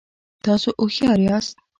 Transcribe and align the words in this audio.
تاسو 0.43 0.69
هوښیار 0.79 1.19
یاست 1.27 1.53